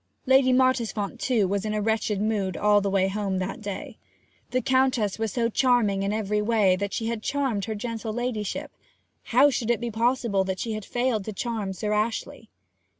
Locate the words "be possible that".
9.79-10.57